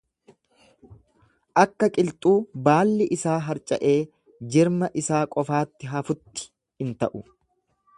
Akka 1.63 1.89
qilxuu 1.97 2.33
baalli 2.69 3.09
isaa 3.19 3.37
harca'ee 3.51 3.95
jirma 4.57 4.93
isaa 5.05 5.25
qofaatti 5.37 5.95
hafutti 5.97 6.53
in 6.87 6.97
ta'u. 7.05 7.29